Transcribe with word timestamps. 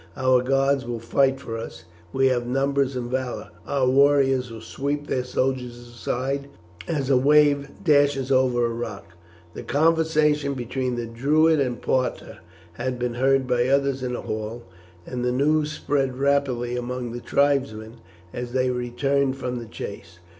Our 0.17 0.41
gods 0.41 0.83
will 0.83 0.97
fight 0.99 1.39
for 1.39 1.59
us. 1.59 1.83
We 2.11 2.25
have 2.29 2.47
numbers 2.47 2.95
and 2.95 3.07
valour. 3.11 3.51
Our 3.67 3.87
warriors 3.87 4.49
will 4.49 4.61
sweep 4.61 5.05
their 5.05 5.23
soldiers 5.23 5.77
aside 5.77 6.47
as 6.87 7.11
a 7.11 7.17
wave 7.17 7.69
dashes 7.83 8.31
over 8.31 8.65
a 8.65 8.69
rock." 8.69 9.09
The 9.53 9.61
conversation 9.61 10.55
between 10.55 10.95
the 10.95 11.05
Druid 11.05 11.59
and 11.59 11.79
Parta 11.83 12.39
had 12.73 12.97
been 12.97 13.13
heard 13.13 13.45
by 13.45 13.67
others 13.67 14.01
in 14.01 14.13
the 14.13 14.21
hall, 14.23 14.63
and 15.05 15.23
the 15.23 15.31
news 15.31 15.71
spread 15.71 16.17
rapidly 16.17 16.75
among 16.75 17.11
the 17.11 17.21
tribesmen 17.21 17.97
as 18.33 18.53
they 18.53 18.71
returned 18.71 19.35
from 19.37 19.59
the 19.59 19.67
chase. 19.67 20.17